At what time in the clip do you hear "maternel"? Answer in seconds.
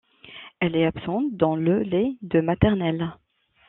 2.41-3.13